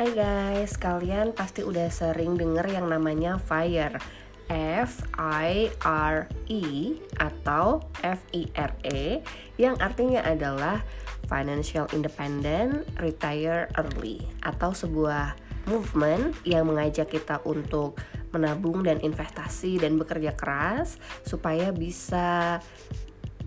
[0.00, 4.00] Hai guys, kalian pasti udah sering denger yang namanya FIRE
[4.48, 9.20] F I R E atau F I R E
[9.60, 10.80] yang artinya adalah
[11.28, 15.36] Financial Independent Retire Early atau sebuah
[15.68, 18.00] movement yang mengajak kita untuk
[18.32, 20.96] menabung dan investasi dan bekerja keras
[21.28, 22.56] supaya bisa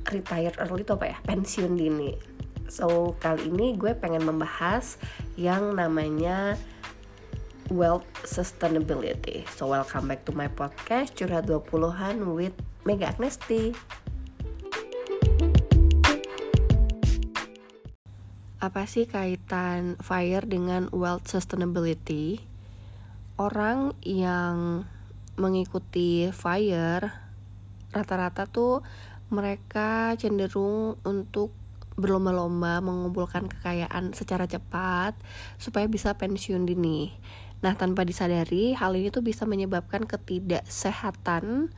[0.05, 2.32] retire early atau apa ya pensiun dini.
[2.73, 4.97] So kali ini gue pengen membahas
[5.37, 6.57] yang namanya
[7.69, 9.45] wealth sustainability.
[9.53, 13.77] So welcome back to my podcast Curhat 20-an with Mega Agnesti.
[18.57, 22.41] Apa sih kaitan FIRE dengan wealth sustainability?
[23.37, 24.89] Orang yang
[25.37, 27.05] mengikuti FIRE
[27.93, 28.81] rata-rata tuh
[29.29, 31.62] mereka cenderung untuk
[31.95, 35.13] berlomba-lomba mengumpulkan kekayaan secara cepat
[35.61, 37.13] supaya bisa pensiun dini.
[37.63, 41.71] Nah, tanpa disadari, hal ini tuh bisa menyebabkan ketidaksehatan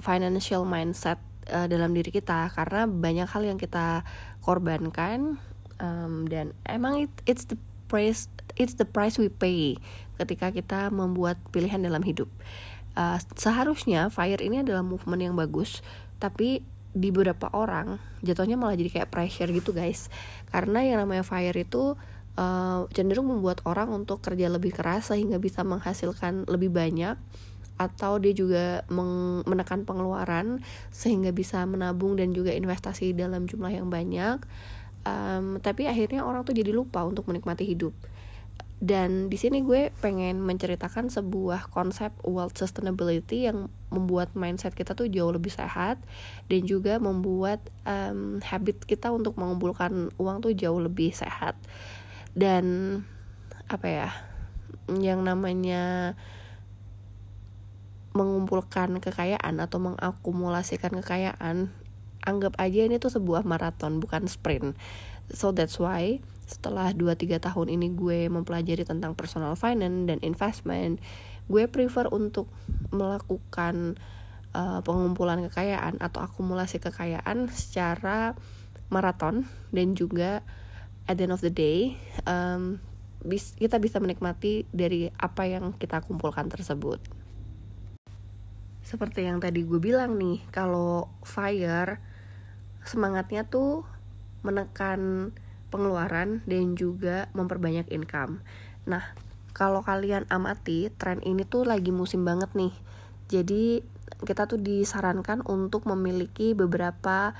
[0.00, 1.20] financial mindset
[1.52, 4.06] uh, dalam diri kita karena banyak hal yang kita
[4.40, 5.36] korbankan
[5.82, 7.58] um, dan emang it, it's the
[7.90, 9.76] price it's the price we pay
[10.16, 12.30] ketika kita membuat pilihan dalam hidup.
[12.98, 15.84] Uh, seharusnya fire ini adalah movement yang bagus,
[16.18, 16.66] tapi
[16.96, 20.08] di beberapa orang jatuhnya malah jadi kayak pressure gitu guys.
[20.48, 21.94] Karena yang namanya fire itu
[22.38, 27.18] uh, cenderung membuat orang untuk kerja lebih keras sehingga bisa menghasilkan lebih banyak
[27.78, 28.82] atau dia juga
[29.46, 34.42] menekan pengeluaran sehingga bisa menabung dan juga investasi dalam jumlah yang banyak.
[35.06, 37.94] Um, tapi akhirnya orang tuh jadi lupa untuk menikmati hidup
[38.78, 45.10] dan di sini gue pengen menceritakan sebuah konsep wealth sustainability yang membuat mindset kita tuh
[45.10, 45.98] jauh lebih sehat
[46.46, 51.58] dan juga membuat um, habit kita untuk mengumpulkan uang tuh jauh lebih sehat.
[52.38, 53.02] Dan
[53.66, 54.08] apa ya
[54.94, 56.14] yang namanya
[58.14, 61.74] mengumpulkan kekayaan atau mengakumulasikan kekayaan
[62.22, 64.78] anggap aja ini tuh sebuah maraton bukan sprint.
[65.34, 70.96] So that's why setelah 2-3 tahun ini gue mempelajari tentang personal finance dan investment
[71.48, 72.48] gue prefer untuk
[72.88, 74.00] melakukan
[74.56, 78.32] uh, pengumpulan kekayaan atau akumulasi kekayaan secara
[78.88, 80.40] maraton dan juga
[81.04, 82.80] at the end of the day um,
[83.60, 87.02] kita bisa menikmati dari apa yang kita kumpulkan tersebut.
[88.86, 91.98] Seperti yang tadi gue bilang nih kalau fire
[92.86, 93.84] semangatnya tuh
[94.46, 95.34] menekan
[95.68, 98.40] pengeluaran dan juga memperbanyak income.
[98.88, 99.14] Nah,
[99.52, 102.74] kalau kalian amati tren ini tuh lagi musim banget nih.
[103.28, 103.82] Jadi
[104.24, 107.36] kita tuh disarankan untuk memiliki beberapa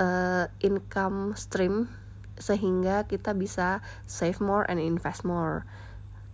[0.00, 1.88] uh, income stream
[2.36, 5.64] sehingga kita bisa save more and invest more.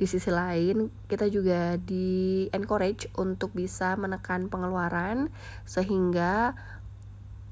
[0.00, 5.30] Di sisi lain, kita juga di encourage untuk bisa menekan pengeluaran
[5.62, 6.58] sehingga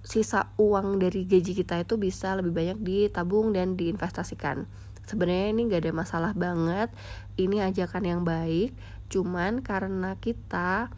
[0.01, 4.65] sisa uang dari gaji kita itu bisa lebih banyak ditabung dan diinvestasikan.
[5.05, 6.95] Sebenarnya ini gak ada masalah banget
[7.41, 8.77] ini ajakan yang baik
[9.11, 10.93] cuman karena kita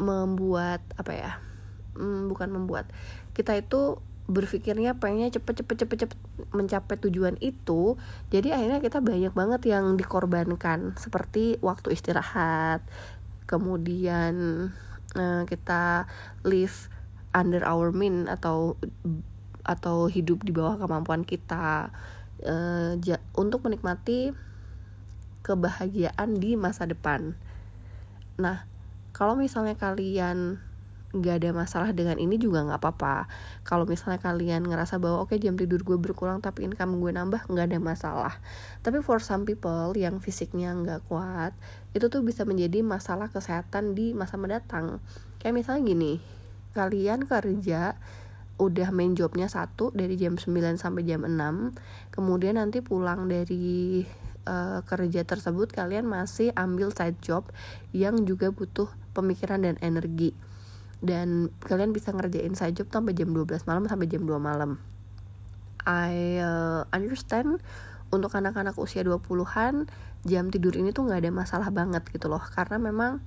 [0.00, 1.32] membuat apa ya
[2.00, 2.88] hmm, bukan membuat
[3.36, 6.18] kita itu berpikirnya pengennya cepet cepet cepet cepet
[6.50, 7.94] mencapai tujuan itu
[8.32, 12.82] jadi akhirnya kita banyak banget yang dikorbankan seperti waktu istirahat
[13.46, 14.34] kemudian
[15.14, 16.10] uh, kita
[16.42, 16.90] live
[17.36, 18.80] under our mean atau
[19.68, 21.92] atau hidup di bawah kemampuan kita
[22.48, 24.32] uh, ja, untuk menikmati
[25.44, 27.36] kebahagiaan di masa depan.
[28.40, 28.64] Nah,
[29.12, 30.58] kalau misalnya kalian
[31.16, 33.30] nggak ada masalah dengan ini juga nggak apa-apa.
[33.64, 37.48] Kalau misalnya kalian ngerasa bahwa oke okay, jam tidur gue berkurang tapi income gue nambah
[37.48, 38.34] nggak ada masalah.
[38.84, 41.56] Tapi for some people yang fisiknya nggak kuat
[41.96, 45.00] itu tuh bisa menjadi masalah kesehatan di masa mendatang.
[45.40, 46.12] Kayak misalnya gini,
[46.76, 47.96] kalian kerja
[48.56, 51.32] udah main jobnya satu dari jam 9 sampai jam 6
[52.12, 54.04] kemudian nanti pulang dari
[54.46, 57.50] uh, kerja tersebut kalian masih ambil side job
[57.90, 60.32] yang juga butuh pemikiran dan energi.
[61.02, 64.80] Dan kalian bisa ngerjain side job sampai jam 12 malam sampai jam 2 malam.
[65.84, 67.60] I uh, understand
[68.10, 69.90] untuk anak-anak usia 20-an
[70.26, 72.40] jam tidur ini tuh nggak ada masalah banget gitu loh.
[72.40, 73.20] Karena memang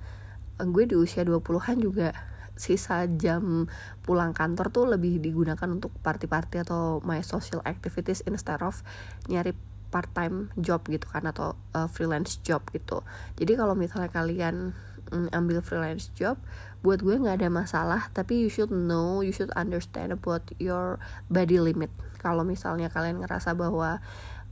[0.60, 2.12] gue di usia 20-an juga
[2.58, 3.70] sisa jam
[4.02, 8.82] pulang kantor tuh lebih digunakan untuk party-party atau my social activities instead of
[9.30, 9.54] nyari
[9.90, 13.02] part time job gitu kan atau uh, freelance job gitu.
[13.36, 14.72] Jadi kalau misalnya kalian
[15.10, 16.38] mm, ambil freelance job
[16.80, 21.58] buat gue nggak ada masalah tapi you should know you should understand about your body
[21.58, 21.90] limit.
[22.22, 24.00] Kalau misalnya kalian ngerasa bahwa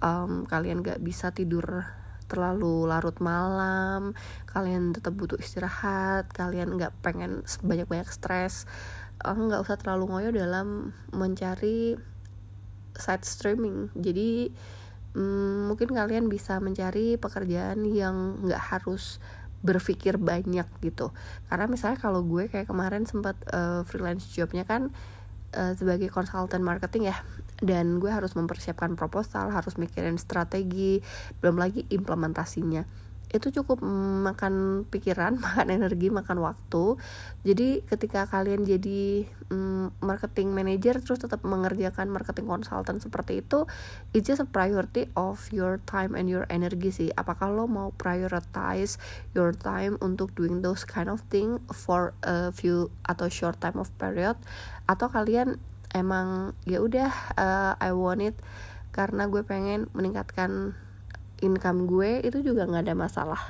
[0.02, 1.86] um, kalian nggak bisa tidur
[2.28, 4.12] terlalu larut malam
[4.46, 8.68] kalian tetap butuh istirahat kalian nggak pengen banyak-banyak stres
[9.24, 11.96] eh, nggak usah terlalu ngoyo dalam mencari
[12.98, 13.94] side streaming.
[13.94, 14.50] Jadi
[15.14, 19.22] hmm, mungkin kalian bisa mencari pekerjaan yang nggak harus
[19.62, 21.10] berpikir banyak gitu.
[21.50, 24.94] Karena misalnya kalau gue kayak kemarin sempat uh, freelance jobnya kan
[25.54, 27.16] uh, sebagai konsultan marketing ya
[27.58, 31.02] dan gue harus mempersiapkan proposal harus mikirin strategi
[31.42, 33.84] belum lagi implementasinya itu cukup
[34.24, 36.96] makan pikiran, makan energi, makan waktu.
[37.44, 43.68] Jadi ketika kalian jadi mm, marketing manager terus tetap mengerjakan marketing consultant seperti itu,
[44.16, 47.08] it's just a priority of your time and your energy sih.
[47.14, 48.96] Apakah lo mau prioritize
[49.36, 53.92] your time untuk doing those kind of thing for a few atau short time of
[54.00, 54.40] period
[54.88, 55.60] atau kalian
[55.94, 58.36] emang ya udah uh, I want it.
[58.92, 60.74] Karena gue pengen meningkatkan
[61.38, 63.42] income gue itu juga nggak ada masalah.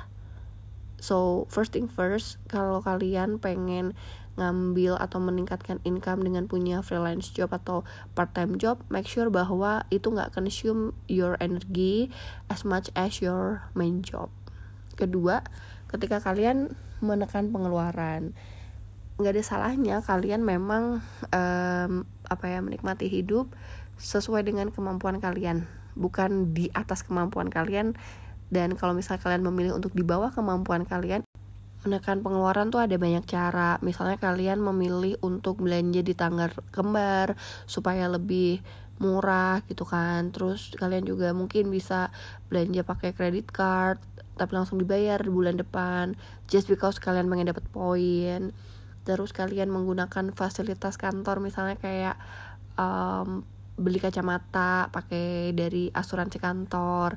[0.99, 3.95] So first thing first kalau kalian pengen
[4.39, 7.83] ngambil atau meningkatkan income dengan punya freelance job atau
[8.15, 12.07] part time job make sure bahwa itu nggak consume your energy
[12.47, 14.31] as much as your main job.
[14.95, 15.43] Kedua
[15.91, 18.35] ketika kalian menekan pengeluaran
[19.19, 21.03] nggak ada salahnya kalian memang
[21.35, 23.51] um, apa ya menikmati hidup
[23.99, 25.67] sesuai dengan kemampuan kalian
[25.99, 27.99] bukan di atas kemampuan kalian.
[28.49, 31.21] Dan kalau misalnya kalian memilih untuk di bawah kemampuan kalian
[31.85, 33.77] menekan pengeluaran tuh ada banyak cara.
[33.85, 37.37] Misalnya kalian memilih untuk belanja di tanggal kembar
[37.69, 38.63] supaya lebih
[38.97, 40.33] murah gitu kan.
[40.33, 42.09] Terus kalian juga mungkin bisa
[42.49, 44.01] belanja pakai credit card
[44.39, 46.17] tapi langsung dibayar bulan depan.
[46.49, 48.55] Just because kalian pengen dapat poin
[49.07, 52.15] terus kalian menggunakan fasilitas kantor misalnya kayak
[52.79, 53.43] um,
[53.79, 57.15] beli kacamata pakai dari asuransi kantor.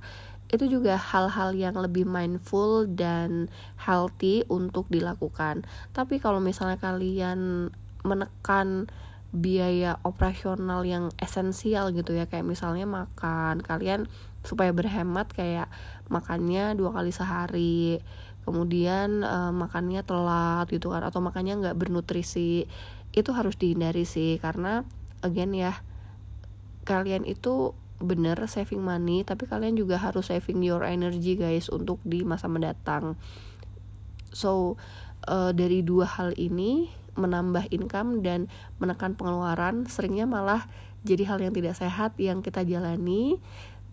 [0.53, 3.49] Itu juga hal-hal yang lebih mindful dan
[3.81, 5.67] healthy untuk dilakukan.
[5.97, 7.73] Tapi kalau misalnya kalian
[8.07, 8.91] menekan
[9.33, 14.05] biaya operasional yang esensial gitu ya kayak misalnya makan kalian
[14.45, 15.73] supaya berhemat kayak
[16.13, 18.05] makannya dua kali sehari
[18.43, 22.67] kemudian uh, makannya telat gitu kan atau makannya nggak bernutrisi
[23.13, 24.39] itu harus dihindari sih.
[24.43, 24.83] Karena
[25.23, 25.81] again ya
[26.83, 32.27] kalian itu bener saving money tapi kalian juga harus saving your energy guys untuk di
[32.27, 33.15] masa mendatang.
[34.35, 34.75] So
[35.31, 38.49] uh, dari dua hal ini menambah income dan
[38.81, 40.65] menekan pengeluaran seringnya malah
[41.05, 43.43] jadi hal yang tidak sehat yang kita jalani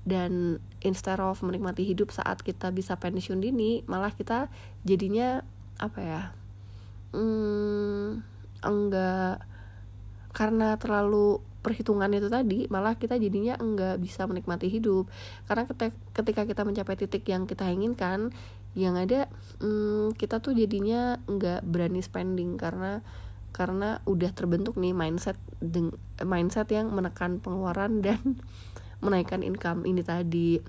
[0.08, 4.48] dan instead of menikmati hidup saat kita bisa pensiun dini malah kita
[4.88, 5.44] jadinya
[5.80, 6.22] apa ya
[7.16, 8.24] hmm,
[8.64, 9.44] enggak
[10.32, 15.12] karena terlalu perhitungan itu tadi malah kita jadinya enggak bisa menikmati hidup.
[15.44, 15.68] Karena
[16.16, 18.32] ketika kita mencapai titik yang kita inginkan
[18.78, 19.28] yang ada
[19.60, 23.04] hmm, kita tuh jadinya enggak berani spending karena
[23.50, 25.36] karena udah terbentuk nih mindset
[26.22, 28.38] mindset yang menekan pengeluaran dan
[29.00, 30.60] menaikkan income ini tadi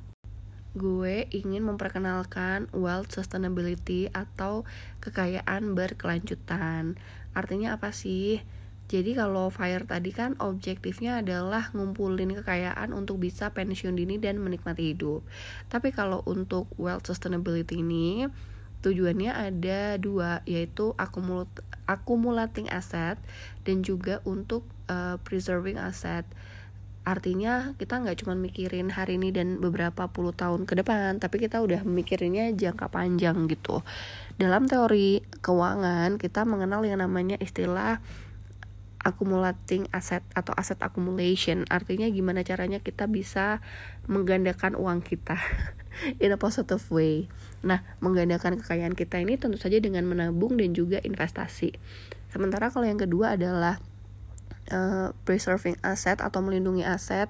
[0.70, 4.62] gue ingin memperkenalkan wealth sustainability atau
[5.02, 6.94] kekayaan berkelanjutan.
[7.34, 8.38] Artinya apa sih?
[8.90, 14.94] Jadi kalau FIRE tadi kan objektifnya adalah ngumpulin kekayaan untuk bisa pensiun dini dan menikmati
[14.94, 15.22] hidup.
[15.70, 18.26] Tapi kalau untuk wealth sustainability ini
[18.82, 20.96] tujuannya ada dua yaitu
[21.86, 23.20] accumulating asset
[23.62, 26.26] dan juga untuk uh, preserving asset
[27.00, 31.64] artinya kita nggak cuma mikirin hari ini dan beberapa puluh tahun ke depan tapi kita
[31.64, 33.80] udah mikirinnya jangka panjang gitu.
[34.36, 38.04] Dalam teori keuangan kita mengenal yang namanya istilah
[39.00, 41.64] accumulating asset atau asset accumulation.
[41.72, 43.64] Artinya gimana caranya kita bisa
[44.06, 45.40] menggandakan uang kita
[46.24, 47.26] in a positive way.
[47.64, 51.72] Nah menggandakan kekayaan kita ini tentu saja dengan menabung dan juga investasi.
[52.30, 53.82] Sementara kalau yang kedua adalah
[54.70, 57.28] uh, preserving aset atau melindungi aset.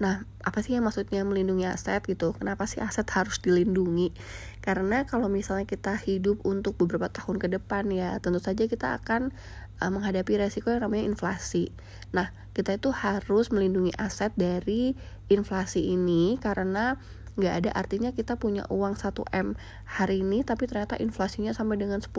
[0.00, 2.32] Nah, apa sih yang maksudnya melindungi aset gitu?
[2.32, 4.16] Kenapa sih aset harus dilindungi?
[4.64, 9.32] Karena kalau misalnya kita hidup untuk beberapa tahun ke depan ya, tentu saja kita akan
[9.80, 11.68] uh, menghadapi resiko yang namanya inflasi.
[12.16, 14.96] Nah, kita itu harus melindungi aset dari
[15.30, 16.98] inflasi ini karena
[17.38, 19.56] nggak ada artinya kita punya uang 1M
[19.86, 22.12] hari ini tapi ternyata inflasinya sampai dengan 10%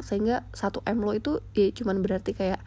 [0.00, 2.62] sehingga 1M lo itu ya cuman berarti kayak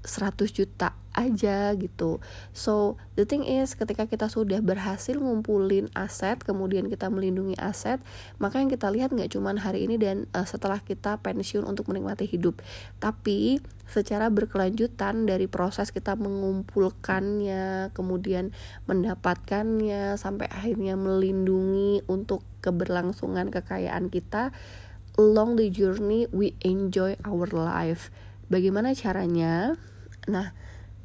[0.00, 2.22] 100 juta aja gitu.
[2.54, 7.98] So the thing is ketika kita sudah berhasil ngumpulin aset kemudian kita melindungi aset
[8.38, 12.30] maka yang kita lihat nggak cuman hari ini dan uh, setelah kita pensiun untuk menikmati
[12.30, 12.62] hidup
[13.02, 13.58] tapi
[13.90, 18.54] secara berkelanjutan dari proses kita mengumpulkannya kemudian
[18.86, 24.54] mendapatkannya sampai akhirnya melindungi untuk keberlangsungan kekayaan kita
[25.18, 28.14] along the journey we enjoy our life.
[28.46, 29.74] Bagaimana caranya
[30.28, 30.52] Nah,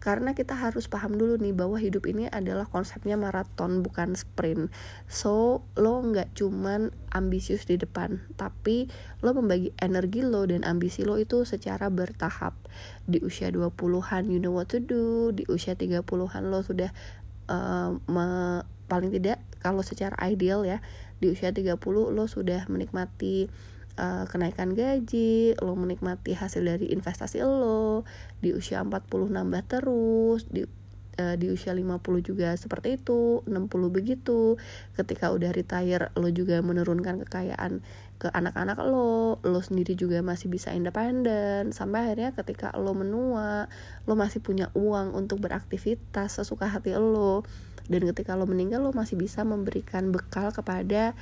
[0.06, 4.70] karena kita harus paham dulu nih bahwa hidup ini adalah konsepnya maraton bukan sprint.
[5.10, 8.86] So lo nggak cuman ambisius di depan tapi
[9.26, 12.54] lo membagi energi lo dan ambisi lo itu secara bertahap.
[13.10, 15.34] Di usia 20-an you know what to do.
[15.34, 16.94] Di usia 30-an lo sudah
[17.50, 17.98] uh,
[18.86, 20.86] paling tidak kalau secara ideal ya
[21.18, 23.50] di usia 30 lo sudah menikmati
[24.00, 28.04] uh, kenaikan gaji, lo menikmati hasil dari investasi lo,
[28.40, 30.64] di usia 40 nambah terus, di
[31.20, 33.52] uh, di usia 50 juga seperti itu, 60
[33.92, 34.60] begitu.
[34.96, 37.84] Ketika udah retire lo juga menurunkan kekayaan
[38.16, 43.68] ke anak-anak lo, lo sendiri juga masih bisa independen sampai akhirnya ketika lo menua,
[44.08, 47.44] lo masih punya uang untuk beraktivitas sesuka hati lo.
[47.86, 51.14] Dan ketika lo meninggal lo masih bisa memberikan bekal kepada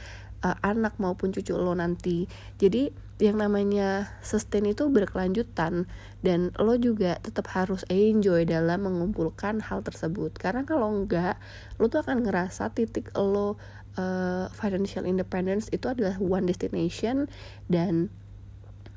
[0.44, 2.28] uh, anak maupun cucu lo nanti.
[2.60, 2.92] Jadi
[3.24, 5.88] yang namanya sustain itu berkelanjutan
[6.26, 10.36] dan lo juga tetap harus enjoy dalam mengumpulkan hal tersebut.
[10.36, 11.40] Karena kalau enggak
[11.80, 13.56] lo tuh akan ngerasa titik lo
[13.96, 17.32] uh, financial independence itu adalah one destination
[17.72, 18.12] dan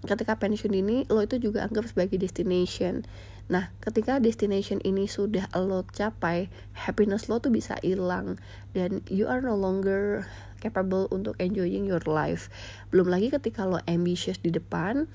[0.07, 3.07] ketika pensiun ini lo itu juga anggap sebagai destination.
[3.47, 8.43] Nah, ketika destination ini sudah lo capai, happiness lo tuh bisa hilang
[8.75, 10.27] dan you are no longer
[10.59, 12.51] capable untuk enjoying your life.
[12.91, 15.07] Belum lagi ketika lo ambitious di depan,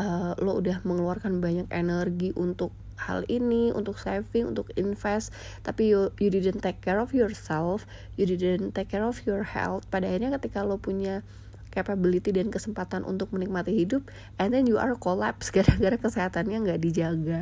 [0.00, 5.32] uh, lo udah mengeluarkan banyak energi untuk hal ini untuk saving untuk invest
[5.64, 7.88] tapi you you didn't take care of yourself
[8.20, 9.88] you didn't take care of your health.
[9.88, 11.24] Pada akhirnya ketika lo punya
[11.70, 14.04] capability dan kesempatan untuk menikmati hidup
[14.36, 17.40] and then you are collapse gara-gara kesehatannya nggak dijaga.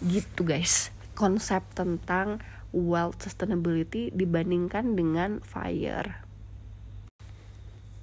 [0.00, 0.92] Gitu guys.
[1.16, 2.44] Konsep tentang
[2.76, 6.25] wealth sustainability dibandingkan dengan fire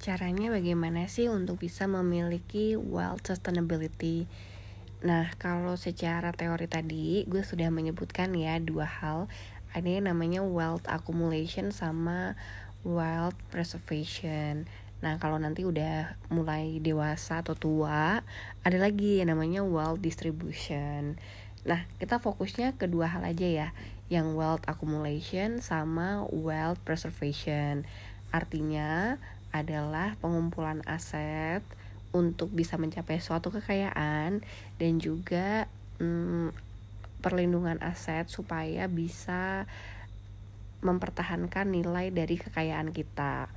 [0.03, 4.27] caranya bagaimana sih untuk bisa memiliki wealth sustainability
[4.99, 9.31] nah kalau secara teori tadi gue sudah menyebutkan ya dua hal
[9.71, 12.35] ada yang namanya wealth accumulation sama
[12.83, 14.67] wealth preservation
[15.03, 18.23] Nah, kalau nanti udah mulai dewasa atau tua,
[18.63, 21.19] ada lagi yang namanya wealth distribution.
[21.67, 23.67] Nah, kita fokusnya kedua hal aja ya,
[24.07, 27.83] yang wealth accumulation sama wealth preservation.
[28.31, 29.19] Artinya
[29.53, 31.61] adalah pengumpulan aset
[32.13, 34.41] untuk bisa mencapai suatu kekayaan
[34.77, 35.69] dan juga
[36.01, 36.53] hmm,
[37.23, 39.69] perlindungan aset supaya bisa
[40.83, 43.47] mempertahankan nilai dari kekayaan kita.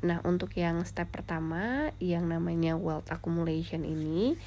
[0.00, 4.38] Nah, untuk yang step pertama yang namanya wealth accumulation ini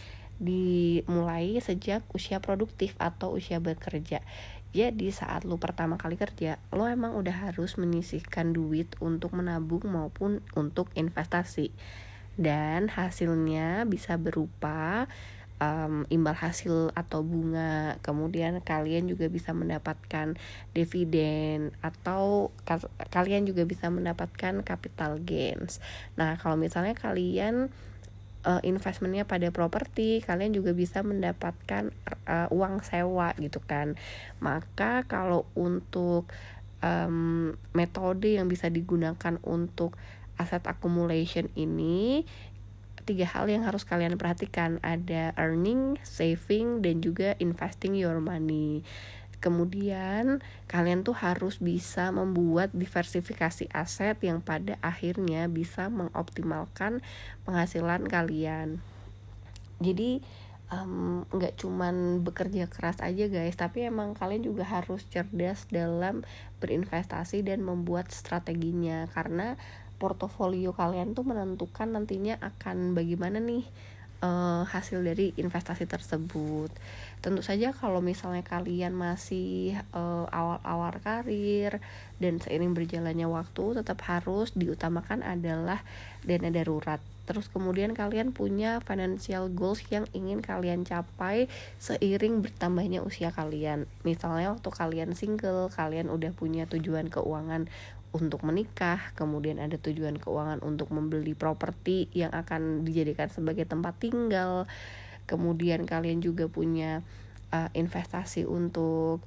[0.42, 4.26] dimulai sejak usia produktif atau usia bekerja.
[4.74, 10.42] Jadi saat lu pertama kali kerja, lo emang udah harus menyisihkan duit untuk menabung maupun
[10.58, 11.70] untuk investasi.
[12.34, 15.06] Dan hasilnya bisa berupa
[15.62, 18.02] um, imbal hasil atau bunga.
[18.02, 20.34] Kemudian kalian juga bisa mendapatkan
[20.74, 22.82] dividen atau ka
[23.14, 25.78] kalian juga bisa mendapatkan capital gains.
[26.18, 27.70] Nah, kalau misalnya kalian
[28.44, 31.92] uh, investmentnya pada properti kalian juga bisa mendapatkan
[32.28, 33.96] uh, uang sewa gitu kan.
[34.44, 36.30] Maka kalau untuk
[36.84, 39.96] um, metode yang bisa digunakan untuk
[40.36, 42.28] aset accumulation ini
[43.04, 44.80] tiga hal yang harus kalian perhatikan.
[44.80, 48.84] Ada earning, saving, dan juga investing your money
[49.44, 50.40] kemudian
[50.72, 57.04] kalian tuh harus bisa membuat diversifikasi aset yang pada akhirnya bisa mengoptimalkan
[57.44, 58.80] penghasilan kalian.
[59.84, 60.24] Jadi
[61.30, 66.26] nggak um, cuman bekerja keras aja guys tapi emang kalian juga harus cerdas dalam
[66.64, 69.12] berinvestasi dan membuat strateginya.
[69.12, 69.60] Karena
[70.00, 73.68] portofolio kalian tuh menentukan nantinya akan bagaimana nih
[74.24, 76.72] uh, hasil dari investasi tersebut.
[77.20, 81.84] Tentu saja kalau misalnya kalian masih uh, awal-awal karir
[82.24, 85.84] dan seiring berjalannya waktu tetap harus diutamakan adalah
[86.24, 87.04] dana darurat.
[87.24, 91.48] Terus kemudian kalian punya financial goals yang ingin kalian capai
[91.80, 93.88] seiring bertambahnya usia kalian.
[94.04, 97.72] Misalnya waktu kalian single, kalian udah punya tujuan keuangan
[98.14, 104.70] untuk menikah, kemudian ada tujuan keuangan untuk membeli properti yang akan dijadikan sebagai tempat tinggal,
[105.26, 107.02] kemudian kalian juga punya
[107.50, 109.26] uh, investasi untuk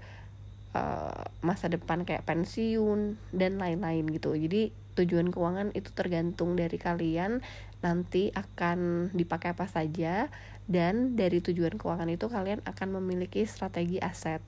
[0.75, 7.45] uh, masa depan kayak pensiun dan lain-lain gitu jadi tujuan keuangan itu tergantung dari kalian
[7.85, 10.33] nanti akan dipakai apa saja
[10.67, 14.43] dan dari tujuan keuangan itu kalian akan memiliki strategi aset.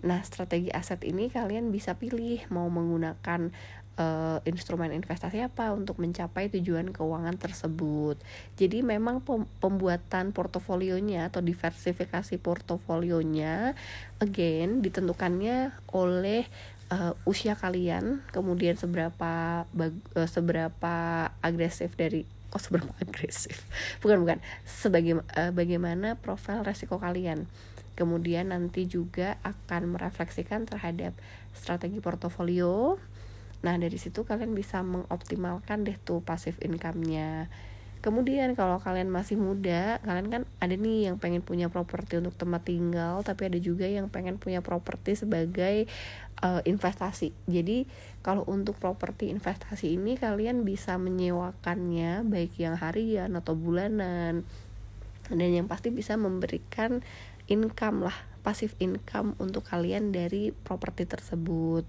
[0.00, 3.52] Nah, strategi aset ini kalian bisa pilih mau menggunakan
[3.98, 8.20] uh, instrumen investasi apa untuk mencapai tujuan keuangan tersebut.
[8.54, 9.24] Jadi memang
[9.58, 13.74] pembuatan portofolionya atau diversifikasi portofolionya
[14.22, 16.46] again ditentukannya oleh
[16.92, 20.96] uh, usia kalian, kemudian seberapa uh, seberapa
[21.40, 23.64] agresif dari oh, seberapa agresif?
[24.04, 24.38] Bukan bukan.
[24.66, 27.46] Sebagai uh, bagaimana profil resiko kalian.
[27.98, 31.12] Kemudian nanti juga akan merefleksikan terhadap
[31.52, 32.96] strategi portofolio
[33.60, 37.52] nah dari situ kalian bisa mengoptimalkan deh tuh passive income-nya
[38.00, 42.64] Kemudian kalau kalian masih muda, kalian kan ada nih yang pengen punya properti untuk tempat
[42.64, 45.84] tinggal, tapi ada juga yang pengen punya properti sebagai
[46.40, 47.36] uh, investasi.
[47.44, 47.84] Jadi
[48.24, 54.48] kalau untuk properti investasi ini kalian bisa menyewakannya baik yang harian atau bulanan.
[55.28, 57.04] Dan yang pasti bisa memberikan
[57.52, 61.84] income lah, pasif income untuk kalian dari properti tersebut.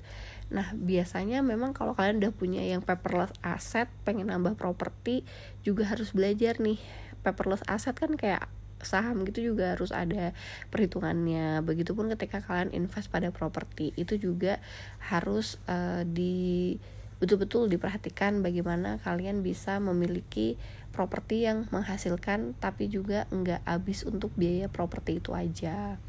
[0.52, 5.24] Nah, biasanya memang kalau kalian udah punya yang paperless aset, pengen nambah properti,
[5.64, 6.78] juga harus belajar nih.
[7.24, 8.52] Paperless aset kan kayak
[8.84, 10.36] saham gitu juga harus ada
[10.68, 11.64] perhitungannya.
[11.64, 14.60] Begitupun ketika kalian invest pada properti, itu juga
[15.00, 16.76] harus uh, di
[17.22, 20.58] betul-betul diperhatikan bagaimana kalian bisa memiliki
[20.90, 26.02] properti yang menghasilkan tapi juga enggak habis untuk biaya properti itu aja.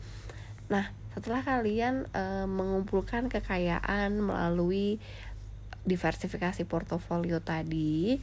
[0.73, 4.97] Nah, setelah kalian e, mengumpulkan kekayaan melalui
[5.83, 8.17] diversifikasi portofolio tadi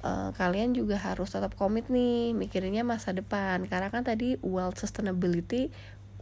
[0.00, 3.68] e, kalian juga harus tetap komit nih mikirinnya masa depan.
[3.68, 5.68] Karena kan tadi wealth sustainability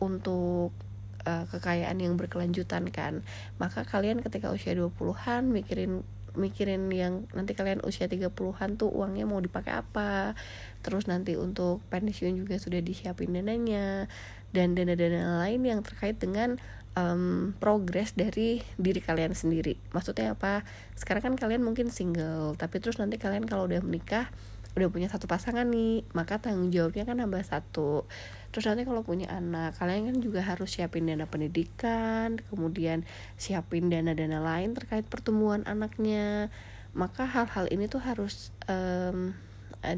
[0.02, 0.74] untuk
[1.22, 3.22] e, kekayaan yang berkelanjutan kan.
[3.62, 6.02] Maka kalian ketika usia 20-an mikirin
[6.38, 10.38] mikirin yang nanti kalian usia 30-an tuh uangnya mau dipakai apa.
[10.82, 14.06] Terus nanti untuk pensiun juga sudah disiapin dananya
[14.50, 16.58] dan dana-dana lain yang terkait dengan
[16.98, 19.78] um, progres dari diri kalian sendiri.
[19.94, 20.66] Maksudnya apa?
[20.98, 24.30] Sekarang kan kalian mungkin single, tapi terus nanti kalian kalau udah menikah,
[24.74, 28.06] udah punya satu pasangan nih, maka tanggung jawabnya kan nambah satu.
[28.50, 33.06] Terus nanti kalau punya anak, kalian kan juga harus siapin dana pendidikan, kemudian
[33.38, 36.50] siapin dana-dana lain terkait pertumbuhan anaknya.
[36.90, 39.30] Maka hal-hal ini tuh harus um,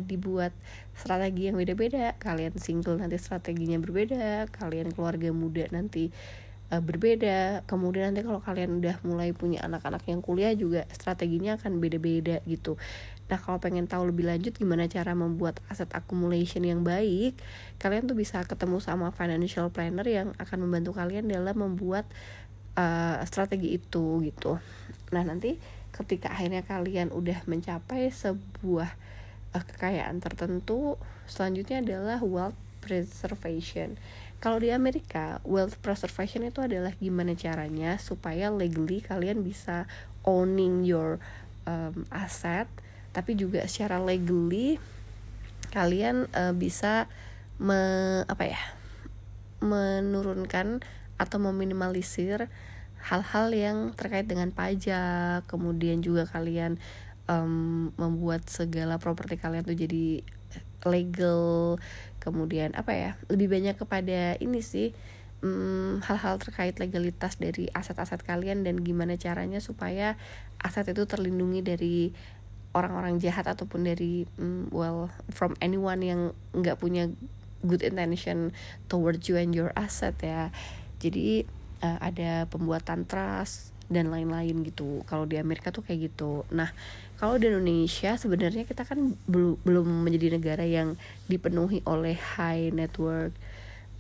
[0.06, 0.54] dibuat
[0.94, 2.14] strategi yang beda-beda.
[2.18, 6.10] Kalian single nanti strateginya berbeda kalian keluarga muda nanti
[6.72, 7.66] uh, berbeda.
[7.68, 12.80] Kemudian nanti kalau kalian udah mulai punya anak-anak yang kuliah juga strateginya akan beda-beda gitu.
[13.32, 17.32] Nah kalau pengen tahu lebih lanjut gimana cara membuat aset accumulation yang baik
[17.80, 22.04] kalian tuh bisa ketemu sama financial planner yang akan membantu kalian dalam membuat
[22.76, 24.60] uh, strategi itu gitu.
[25.16, 25.56] Nah nanti
[25.92, 28.92] ketika akhirnya kalian udah mencapai sebuah
[29.54, 33.96] uh, kekayaan tertentu selanjutnya adalah wealth preservation.
[34.42, 39.86] Kalau di Amerika wealth preservation itu adalah gimana caranya supaya legally kalian bisa
[40.26, 41.22] owning your
[41.66, 42.66] um, aset
[43.12, 44.80] tapi juga secara legally
[45.70, 47.06] kalian uh, bisa
[47.60, 47.78] me,
[48.26, 48.62] apa ya
[49.62, 50.82] menurunkan
[51.20, 52.50] atau meminimalisir
[53.02, 56.82] hal-hal yang terkait dengan pajak kemudian juga kalian
[57.30, 60.22] um, membuat segala properti kalian tuh jadi
[60.86, 61.78] legal.
[62.22, 64.94] Kemudian apa ya lebih banyak kepada ini sih
[65.42, 70.14] hal hal-hal terkait legalitas dari aset-aset kalian dan gimana caranya supaya
[70.62, 72.14] aset itu terlindungi dari
[72.72, 77.10] orang-orang jahat ataupun dari um, well from anyone yang nggak punya
[77.66, 78.54] good intention
[78.86, 80.54] towards you and your asset ya.
[81.02, 81.42] Jadi
[81.82, 85.04] uh, ada pembuatan trust dan lain-lain gitu.
[85.06, 86.48] Kalau di Amerika tuh kayak gitu.
[86.50, 86.72] Nah
[87.20, 90.98] kalau di Indonesia sebenarnya kita kan belum belum menjadi negara yang
[91.30, 93.30] dipenuhi oleh high network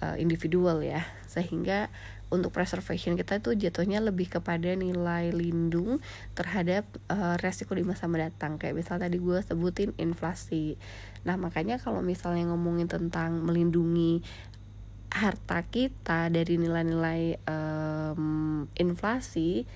[0.02, 1.06] uh, individual ya.
[1.30, 1.92] Sehingga
[2.32, 6.00] untuk preservation kita itu jatuhnya lebih kepada nilai lindung
[6.32, 8.56] terhadap uh, resiko di masa mendatang.
[8.56, 10.80] Kayak misal tadi gue sebutin inflasi.
[11.28, 14.24] Nah makanya kalau misalnya ngomongin tentang melindungi
[15.12, 19.68] harta kita dari nilai-nilai um, inflasi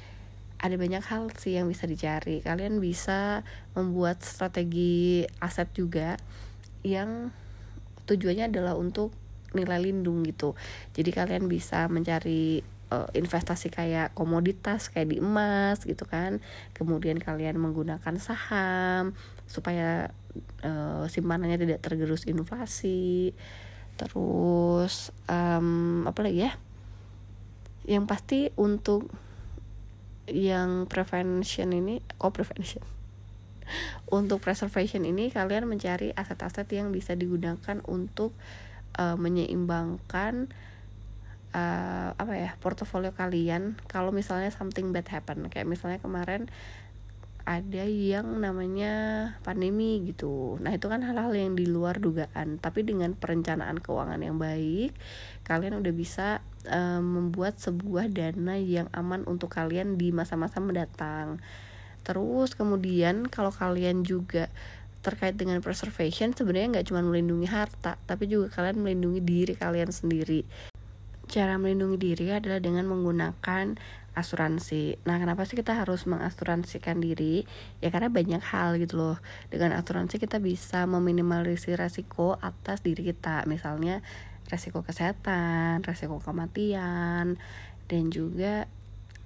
[0.57, 2.41] ada banyak hal sih yang bisa dicari.
[2.41, 3.45] Kalian bisa
[3.77, 6.17] membuat strategi aset juga
[6.81, 7.29] yang
[8.09, 9.13] tujuannya adalah untuk
[9.53, 10.57] nilai lindung gitu.
[10.97, 16.41] Jadi kalian bisa mencari uh, investasi kayak komoditas kayak di emas gitu kan.
[16.73, 19.13] Kemudian kalian menggunakan saham
[19.45, 20.09] supaya
[20.65, 23.37] uh, simpanannya tidak tergerus inflasi
[23.97, 26.53] terus um, apa lagi ya?
[27.89, 29.09] Yang pasti untuk
[30.29, 32.85] yang prevention ini kok prevention?
[34.07, 38.31] Untuk preservation ini kalian mencari aset-aset yang bisa digunakan untuk
[38.95, 40.47] uh, menyeimbangkan
[41.51, 43.75] uh, apa ya portofolio kalian.
[43.91, 46.47] Kalau misalnya something bad happen kayak misalnya kemarin
[47.47, 48.95] ada yang namanya
[49.47, 50.59] pandemi gitu.
[50.59, 54.91] Nah, itu kan hal-hal yang di luar dugaan, tapi dengan perencanaan keuangan yang baik,
[55.47, 61.39] kalian udah bisa um, membuat sebuah dana yang aman untuk kalian di masa-masa mendatang.
[62.03, 64.51] Terus kemudian kalau kalian juga
[65.07, 70.43] terkait dengan preservation sebenarnya nggak cuma melindungi harta, tapi juga kalian melindungi diri kalian sendiri.
[71.31, 73.79] Cara melindungi diri adalah dengan menggunakan
[74.17, 74.97] asuransi.
[75.05, 77.45] Nah, kenapa sih kita harus mengasuransikan diri?
[77.85, 79.17] Ya karena banyak hal gitu loh.
[79.53, 83.45] Dengan asuransi kita bisa meminimalisir resiko atas diri kita.
[83.45, 84.01] Misalnya
[84.49, 87.37] resiko kesehatan, resiko kematian,
[87.87, 88.65] dan juga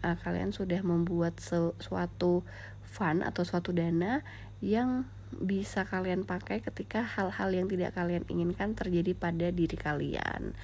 [0.03, 1.39] uh, kalian sudah membuat
[1.79, 2.43] suatu
[2.83, 4.27] fund atau suatu dana
[4.59, 10.59] yang bisa kalian pakai ketika hal-hal yang tidak kalian inginkan terjadi pada diri kalian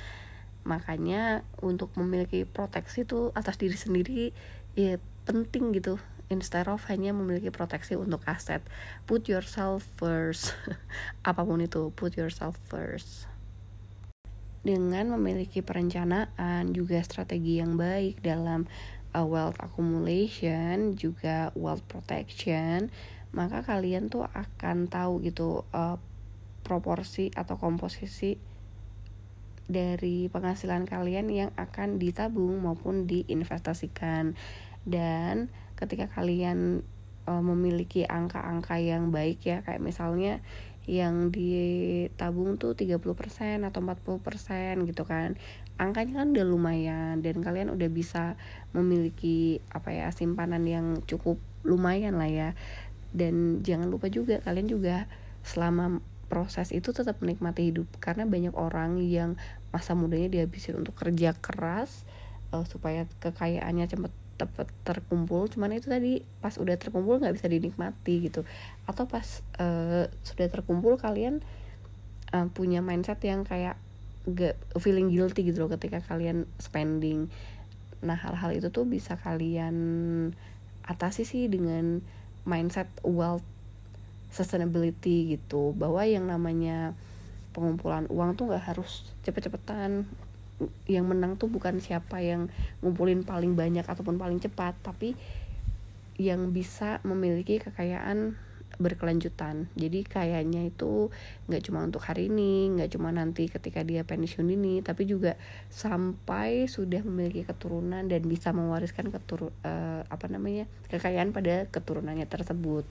[0.67, 4.23] makanya untuk memiliki proteksi itu atas diri sendiri
[4.75, 6.03] ya penting gitu.
[6.27, 8.59] Instead of hanya memiliki proteksi untuk aset.
[9.07, 10.59] Put yourself first.
[11.29, 13.31] Apa pun itu put yourself first.
[14.67, 18.67] Dengan memiliki perencanaan juga strategi yang baik dalam
[19.15, 22.91] uh, wealth accumulation juga wealth protection
[23.37, 26.01] maka kalian tuh akan tahu gitu uh,
[26.65, 28.41] proporsi atau komposisi
[29.67, 34.39] dari penghasilan kalian yang akan ditabung maupun diinvestasikan.
[34.87, 36.87] Dan ketika kalian
[37.27, 40.41] uh, memiliki angka-angka yang baik ya kayak misalnya
[40.87, 43.03] yang ditabung tuh 30%
[43.67, 45.35] atau 40% gitu kan
[45.77, 48.39] angkanya kan udah lumayan dan kalian udah bisa
[48.73, 52.51] memiliki apa ya simpanan yang cukup lumayan lah ya.
[53.13, 55.09] Dan jangan lupa juga kalian juga
[55.45, 57.89] selama proses itu tetap menikmati hidup.
[57.99, 59.39] Karena banyak orang yang
[59.71, 62.07] masa mudanya dihabisin untuk kerja keras
[62.53, 65.49] uh, supaya kekayaannya cepat tepat terkumpul.
[65.49, 68.45] Cuman itu tadi pas udah terkumpul nggak bisa dinikmati gitu.
[68.85, 69.25] Atau pas
[69.59, 71.41] uh, sudah terkumpul kalian
[72.37, 73.81] uh, punya mindset yang kayak
[74.27, 77.31] gak feeling guilty gitu loh ketika kalian spending.
[78.03, 79.77] Nah hal-hal itu tuh bisa kalian
[80.83, 82.03] atasi sih dengan
[82.47, 83.47] mindset wealth
[84.37, 86.93] sustainability gitu bahwa yang namanya
[87.57, 90.05] pengumpulan uang tuh nggak harus cepet-cepetan.
[90.89, 92.53] Yang menang tuh bukan siapa yang
[92.85, 95.17] ngumpulin paling banyak ataupun paling cepat tapi
[96.17, 98.37] yang bisa memiliki kekayaan
[98.77, 99.73] berkelanjutan.
[99.73, 101.09] Jadi kayaknya itu
[101.49, 105.41] nggak cuma untuk hari ini nggak cuma nanti ketika dia pensiun ini tapi juga
[105.73, 112.85] sampai sudah memiliki keturunan dan bisa mewariskan ketur uh, apa namanya kekayaan pada keturunannya tersebut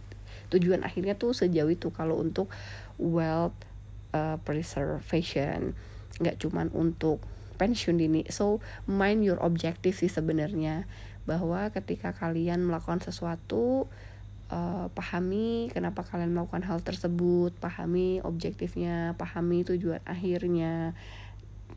[0.54, 2.52] tujuan akhirnya tuh sejauh itu kalau untuk
[2.98, 3.56] wealth
[4.16, 5.76] uh, preservation.
[6.22, 7.24] Nggak cuman untuk
[7.56, 8.28] pensiun dini.
[8.32, 10.88] So mind your objective sih sebenarnya.
[11.26, 13.90] Bahwa ketika kalian melakukan sesuatu
[14.52, 20.94] uh, pahami kenapa kalian melakukan hal tersebut, pahami objektifnya, pahami tujuan akhirnya.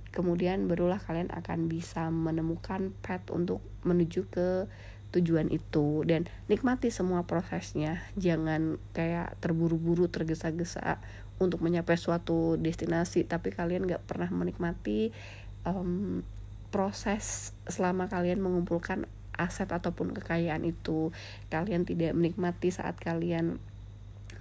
[0.09, 4.67] Kemudian barulah kalian akan bisa menemukan path untuk menuju ke
[5.09, 8.05] tujuan itu dan nikmati semua prosesnya.
[8.21, 11.01] Jangan kayak terburu-buru, tergesa-gesa
[11.39, 15.15] untuk mencapai suatu destinasi tapi kalian nggak pernah menikmati
[15.63, 16.27] um,
[16.69, 19.07] proses selama kalian mengumpulkan
[19.39, 21.15] aset ataupun kekayaan itu
[21.47, 23.63] kalian tidak menikmati saat kalian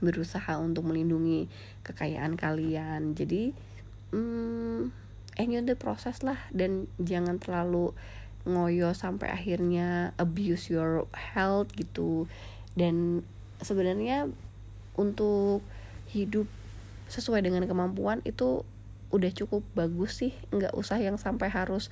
[0.01, 1.45] berusaha untuk melindungi
[1.85, 3.53] kekayaan kalian jadi
[4.11, 4.89] hmm,
[5.37, 7.93] enjoy the proses lah dan jangan terlalu
[8.47, 12.25] ngoyo sampai akhirnya abuse your health gitu
[12.79, 13.27] dan
[13.59, 14.31] sebenarnya
[14.95, 15.61] untuk
[16.07, 16.47] hidup
[17.11, 18.63] sesuai dengan kemampuan itu
[19.07, 21.87] udah cukup bagus sih nggak usah yang sampai harus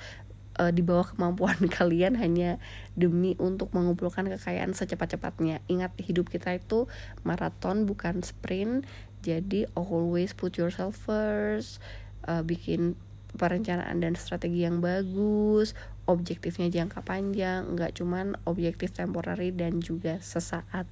[0.59, 2.57] uh, di bawah kemampuan kalian hanya
[2.95, 5.63] demi untuk mengumpulkan kekayaan secepat-cepatnya.
[5.67, 6.87] Ingat hidup kita itu
[7.27, 8.87] maraton bukan sprint.
[9.25, 11.81] Jadi always put yourself first.
[12.25, 12.97] Uh, bikin
[13.35, 20.85] perencanaan dan strategi yang bagus, objektifnya jangka panjang, nggak cuman objektif temporary dan juga sesaat.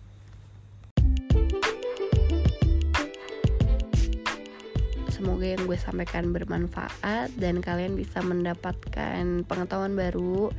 [5.23, 10.51] semoga yang gue sampaikan bermanfaat dan kalian bisa mendapatkan pengetahuan baru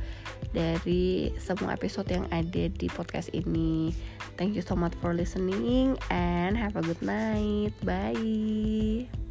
[0.57, 3.93] dari semua episode yang ada di podcast ini.
[4.41, 7.77] Thank you so much for listening and have a good night.
[7.85, 9.24] Bye.